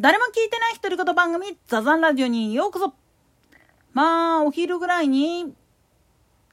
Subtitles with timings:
[0.00, 2.94] 誰も聞いてない独り言番組、ザザンラジオにようこそ。
[3.92, 5.54] まあ、お昼ぐらいに、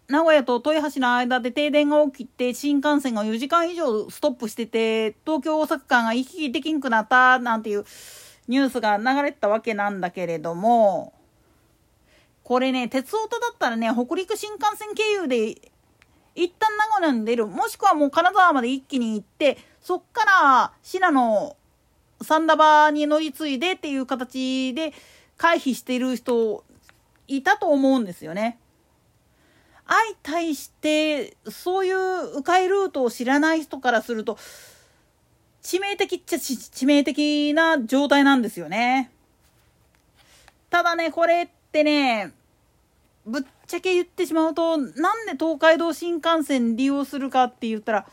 [0.09, 7.85] 名古屋と豊橋の間で停電が起きて、新幹線が4時間以上ストップしてて、東京大阪間が行き来できんくなった、なんていう
[8.49, 11.13] ニュースが流れてたわけなんだけれども、
[12.43, 15.51] これね、鉄オタだったらね、北陸新幹線経由で、
[16.35, 21.55] 一旦名古屋に出る、もしくはもう金沢まで一気に行って、そっから信濃
[22.21, 24.93] サンダバーに乗り継いでっていう形で
[25.37, 26.63] 回避している人
[27.27, 28.57] いたと思うんですよね。
[29.85, 34.37] 相対してそういう迂回ルートを知らない人からすると
[35.61, 39.11] 致命的っちゃ致命的な状態なんですよね。
[40.69, 42.33] ただねこれってね
[43.25, 48.07] ぶっちゃけ言ってしまうとなんで東海道新幹線利用するかって言ったら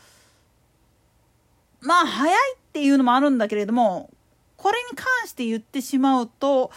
[1.85, 4.09] まあ早いっていうのもあるんだけれども
[4.57, 6.71] これに関して言ってしまうと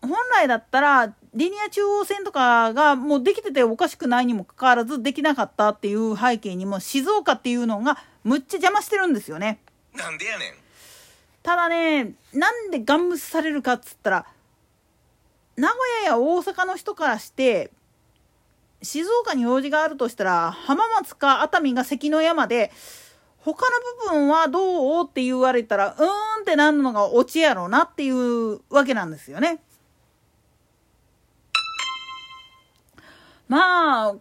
[0.00, 9.60] 本来だったらリニア中央線とかがもうできてておかしくないにもかかわらずできなかったっていう背景にも静岡っていうのがむっちゃ邪魔してるんですよね。
[9.94, 10.54] なんでやねん。
[11.42, 14.26] ただねなんでガン無視されるかっつったら
[15.56, 17.70] 名古屋や大阪の人からして
[18.82, 22.72] 静岡に用事があるとしたら浜松か熱海が関の山で
[23.44, 29.60] 他の部分はどうって言われたらうーんってなるのがオチやろうなっていうわけなんですよね。
[33.48, 34.14] まあ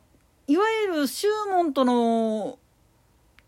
[0.48, 2.58] いわゆる宗門との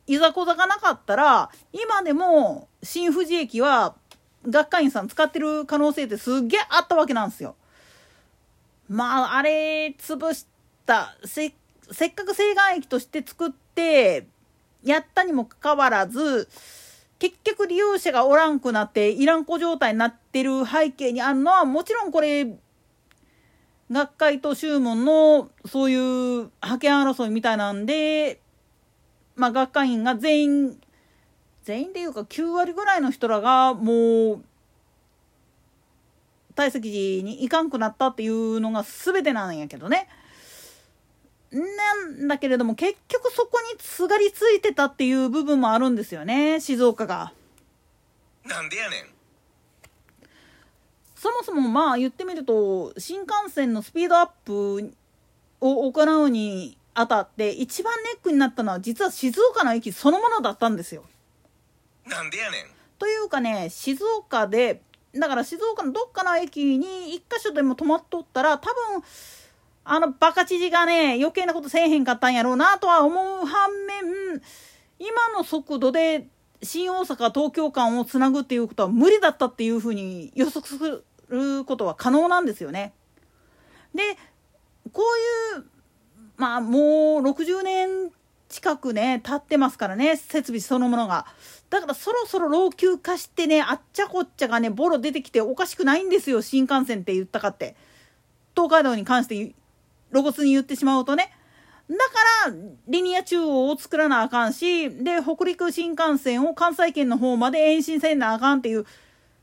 [0.05, 3.95] いざこざがなかったら今でも新富士駅は
[4.47, 7.55] 学会員さん使ってる可能性ってすっげえあったわけなんですよ。
[8.87, 10.45] まああれ潰し
[10.85, 11.53] たせっ
[12.13, 14.27] かく西岸駅として作って
[14.83, 16.49] やったにもかかわらず
[17.19, 22.47] 結局利用者がおらんくなっていらん子状態になってる背景にあるのはもちろんこれ
[23.91, 25.99] 学会と宗門のそういう
[26.61, 28.39] 派遣争いみたいなんで、
[29.35, 30.81] まあ、学会員が全員
[31.63, 34.43] 全員でいうか9割ぐらいの人らがもう
[36.55, 40.07] 大石寺に行かんくなったっていうのが全てなんやけどね。
[41.53, 47.31] なんだけれども結局そこにすがりついてたっていう部分もあるんですよね静岡が。
[48.45, 49.05] なんでやねん。
[51.15, 54.93] そもそもまあ言ってみると新幹線のスピードアップ
[55.61, 61.03] を行うにあたって一番ネックになったのは実は静岡の駅そのものだったんですよ。
[62.05, 62.65] なんでやねん。
[62.97, 64.81] というかね静岡で
[65.15, 69.03] だから静岡のどっかの駅に一箇所でも止まっとったら多分
[69.85, 73.13] あのバカ知事がね、余計なことせえへんかったんやろうなとは思
[73.43, 74.41] う反面、
[74.99, 76.27] 今の速度で
[76.61, 82.93] 新大阪東京間をつなぐっていうことは無理だったっていうふうに予測することは可能なんですよね。
[83.93, 84.17] で、
[84.91, 85.01] こ
[85.55, 85.65] ういう、
[86.37, 86.81] まあもう
[87.21, 88.11] 60年
[88.47, 91.25] 近くね、経ってますからね、設備そのものが。
[91.69, 97.75] だからそろそろ老朽化してね、あっちゃこっちゃがね、ボロ出てきておかしくないんですよ、新幹線って言ったかって。
[98.55, 99.55] 東海道に関して
[100.13, 101.31] 露骨に言ってしまうとね。
[101.89, 102.55] だから
[102.87, 108.85] リニア中央を作らなあかんしで北陸新幹線を関西圏の方まで延伸せんなあかんっていう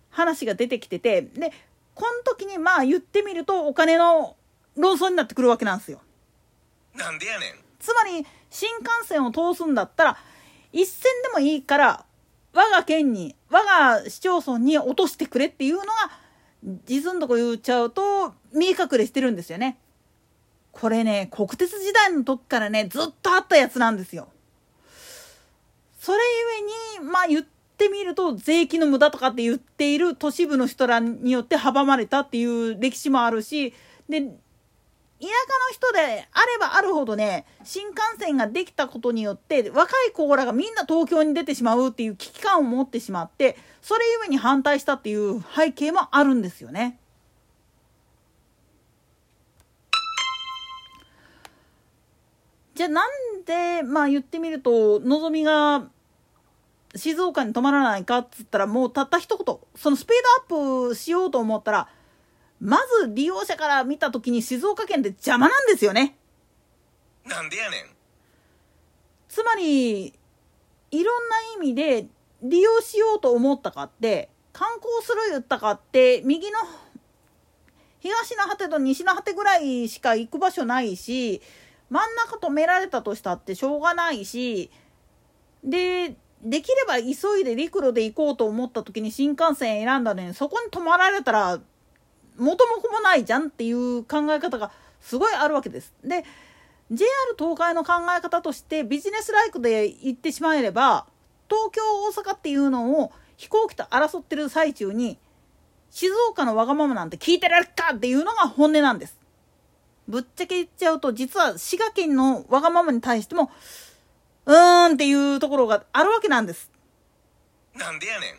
[0.08, 1.52] 話が出てきててで
[1.94, 4.36] この時にまあ言ってみるとお金の
[4.76, 6.00] 論争になってくるわけなんですよ。
[6.94, 7.54] なんでやねん。
[7.78, 10.18] つまり新幹線を通すんだったら
[10.72, 12.04] 一線でもいいから
[12.52, 15.86] 我が県に我が市町村に落としてくれっていうのが
[16.86, 19.78] 実のとこ言っちゃうと見え隠れしてるんですよね。
[20.72, 24.28] これね、国鉄時代の時からね、ずっとあったやつなんですよ。
[25.98, 26.18] それ
[26.98, 33.74] ゆえに、まあ言ってみると、税金の無駄とかって言っている都市部の人らによって阻まれたっていう歴史もあるし、
[34.08, 36.00] で、田舎の人で
[36.32, 46.99] あればあるほどね、新幹線ができたことによって、若い子らがみんな東京に出てしまうっていう危機感を持ってしまって、それゆえに反対したっていう背景もあるんですよね。
[52.80, 55.84] じゃあなんでまあ言ってみるとのぞみが
[56.96, 61.88] 静岡に泊まらないかっつったらもうたった一言そのスピードアップしようと思ったら
[62.58, 66.16] まず利用者から見た時に静岡県って邪魔なんですよね。
[67.26, 67.84] なんでやねん。
[69.28, 70.12] つまりい
[70.90, 72.06] ろんな意味で
[72.42, 76.56] 利用しようと思ったかって観光する言ったかって右の
[77.98, 81.42] 東の果てと西の果てぐらいしか行く場所ないし
[81.90, 84.70] 真ん中止められたとしたってしょうがないし
[85.64, 91.60] でできれば急いで陸路で行こうと思った時に新幹線選んだのにそこに泊まられたら
[92.38, 94.70] 元も子もないじゃんっていう考え方が
[95.00, 95.92] すごいあるわけです。
[96.02, 96.24] で
[96.90, 101.06] JR 東海の考え方としてビジネスライクで行ってしまえれば
[101.48, 105.18] 東京大阪っていうのを飛行機と争ってる最中に
[105.90, 109.19] 静岡のわがままなんて聞いてられるかっていうのが本音なんです。
[110.10, 113.50] ぶっちゃけ言っちゃうと実は滋賀県のわがままに対しても
[114.46, 116.70] うーんっていうところがあるわけなんです。
[117.74, 118.34] なんでやねん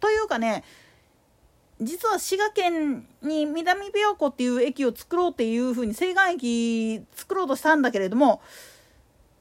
[0.00, 0.64] というかね
[1.80, 8.42] 実は滋賀県に南琵琶湖っていう駅を作ろうっていうふうに西岸駅作ろうとしたんだけれども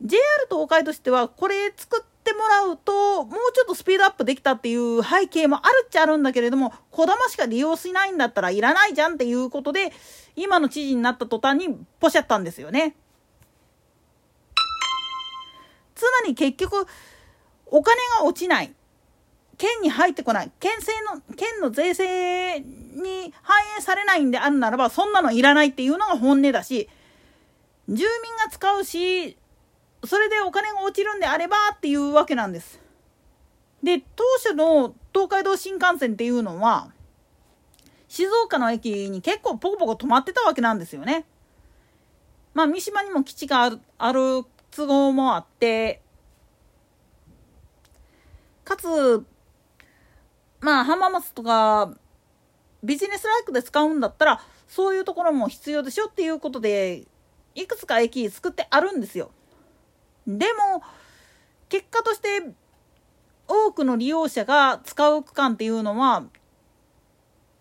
[0.01, 9.91] JR 東海としてはこれ作ってもらうともうちょっとスピードアップできたっていう背景もあるっちゃあるんだけれどもこだましか利用しないんだったらいらないじゃんっていうことで
[10.35, 12.95] 今の知事になった途端にポシャったんですよね。
[15.95, 16.87] つまり結局
[17.65, 18.73] お金が落ちない
[19.57, 26.87] 県に入ってこない県政の県の税制に反映されないんであるならばそんなのいらないっていうのが本音だし
[27.89, 28.03] 住民
[28.37, 29.38] が使うし
[30.05, 32.79] それでお金が落ちるんであればっていうわけなんです。
[33.83, 36.91] で当初の東海道新幹線っていうのは
[38.07, 41.25] 静岡の駅に結構ポコポコ止まってたわけなんですよね。
[42.53, 46.01] まあ三島にも基地があるある都合もあって
[48.63, 49.25] かつ
[50.59, 51.93] まあ浜松とか
[52.83, 57.05] ビジネスライクで使うんだったらそういうところも必要でしょっていうことで
[57.55, 59.31] いくつか駅作ってあるんですよ。
[60.37, 60.83] でも
[61.69, 62.27] 結果として
[63.47, 66.25] 多くの利用者が使う区間っていうのは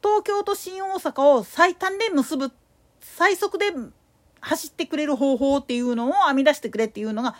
[0.02, 2.52] 東京と新大阪を最短で結ぶ
[3.00, 3.66] 最速で
[4.40, 7.34] 走ってくれる方法っていうのを編み出してくれっていうのが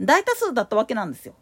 [0.00, 1.34] 大多数だったわけなんですよ。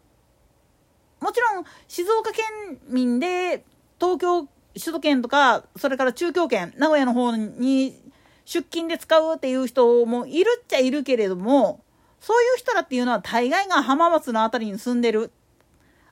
[1.21, 2.45] もちろん静岡県
[2.87, 3.63] 民で
[3.99, 7.95] 東京首都圏とかそれから中京圏名古屋の方に
[8.45, 11.83] 出勤で使うっていう人もいるっちゃいるけれども
[12.19, 15.31] そういう人らっていうのは大概が浜松の辺りに住んでる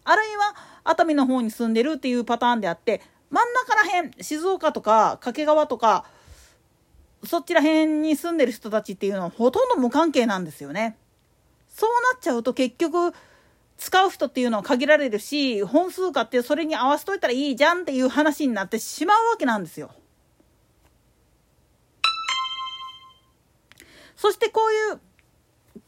[0.04, 6.06] あるいは熱海の方に住んでるっていうパターンであって真ん中ら辺静岡とか掛川とか
[7.26, 10.96] そちら辺に住んでる人たちっていうのはほとんど無関係なんですよね。
[11.68, 13.14] そうなっちゃうと結局
[13.78, 19.92] 使う人っていうのは限られるし本数かってそれに合わせといたらいいじゃんっていう話になってしまうわけなんですよ。
[24.16, 25.02] そしてこういう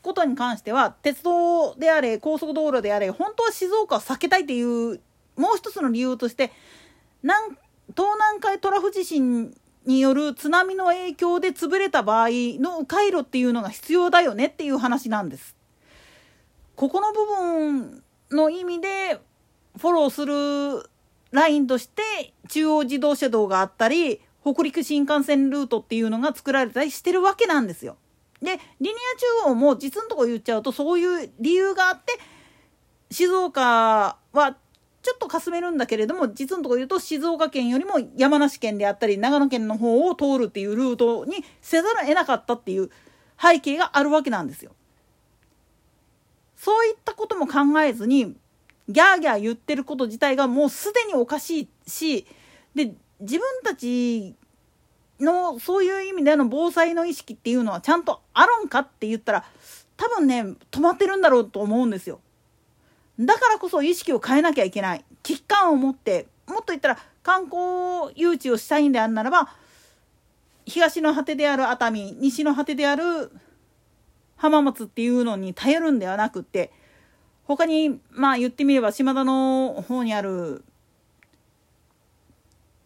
[0.01, 4.99] ことに関しては鉄道であれ高速道路であれ本当は静岡を避けたいっていう
[5.35, 6.51] もう一つの理由として
[7.21, 7.55] 南
[7.95, 9.55] 東南海トラフ地震
[9.85, 12.29] による津波の影響で潰れた場合
[12.59, 15.55] の迂回路っていうのが必要だよねっていう話なんです。
[16.75, 19.19] ここの部分の意味で
[19.77, 20.89] フォローする
[21.31, 27.97] ラインとして中央自動車道があったり北陸新幹線ルートっていうのが作られたりしてるわけなんですよ。
[28.41, 32.17] でリニア中央も実のとこ言っちゃうとそういう理由があって
[33.11, 34.57] 静岡は
[35.01, 42.89] ちょっとかすめるんだけれども実のとこ言うと静岡県よりも山梨県であったり長野県の方を通るっていうルートにせざるを得なかったっていう
[43.41, 44.71] 背景があるわけなんですよ。
[46.55, 48.35] そういったことも考えずに
[48.89, 52.27] ギャーギャー言ってること自体がもうすでにおかしいし
[52.75, 54.35] で自分たち
[55.19, 59.45] のそういう意味での防災の意識っていうのはちゃんとあるんかって言ったら
[59.97, 62.19] 多分ね止まってるんだろうと思うんですよ。
[63.19, 69.49] だからこそ意識を変えなきゃいけない危機感を持ってもっと言ったら観光誘致をしたいんであるならば
[70.65, 73.31] 東の果てである熱海西の果てである
[74.37, 76.71] 浜松っていうのに頼るんではなくって
[77.43, 80.63] 他にまあ言ってみれば島田の方にある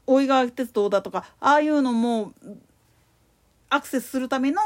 [0.05, 2.33] 大井川鉄道だとかああいうのも
[3.69, 4.61] アクセスするための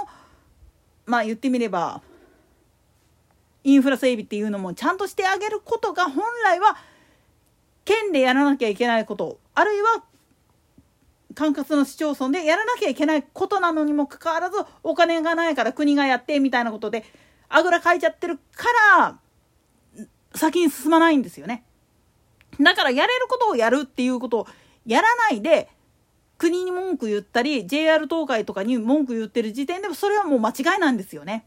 [1.06, 2.01] まあ言ってみれば
[3.63, 6.77] インフラ整備っていうのもちゃんとしてあげることが本来は
[7.86, 10.03] 県でやらなきゃいけないことあるいは
[11.36, 17.06] 管轄の市町村でやらなきゃいけないことなのにもかかわらずお金がないから国がやってみたいなことで
[17.48, 18.65] あぐらかいちゃってるか
[18.98, 19.20] ら
[20.34, 21.63] 先に進まないんですよね。
[22.60, 24.48] だからやれることをやるっていうことを
[24.88, 25.70] やらないで
[26.38, 31.46] 国に文句言ったり JR 東海とかに文句言ってる時点でもそれはもう間違いなんですよね。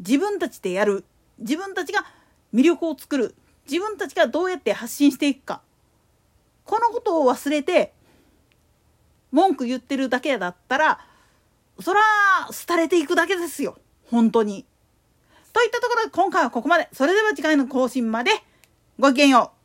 [0.00, 1.04] 自分たちでやる
[1.38, 2.04] 自分たちが
[2.52, 3.34] 魅力を作る
[3.70, 5.62] 自分たちがどうやって発信していくか
[6.64, 7.92] このことを忘れて
[9.32, 11.00] 文句言ってるだけだったら
[11.80, 12.00] そら
[12.66, 13.78] 廃れていくだけですよ
[14.10, 14.64] 本当に。
[15.52, 18.30] といったところで今回はここまでそれでは次回の更新まで
[18.98, 19.55] ごきげんよう。